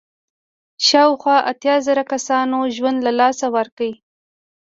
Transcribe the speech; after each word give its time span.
شاوخوا 0.87 1.37
اتیا 1.51 1.75
زره 1.87 2.03
کسانو 2.11 2.57
ژوند 2.75 2.99
له 3.05 3.11
لاسه 3.19 3.47
ورکړ. 3.55 3.89